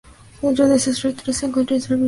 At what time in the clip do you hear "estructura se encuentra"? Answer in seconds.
0.89-1.45